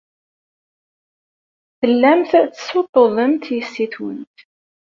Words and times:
Tellamt 1.79 2.31
tessuṭṭuḍemt 2.51 3.43
yessi-twent. 3.55 4.37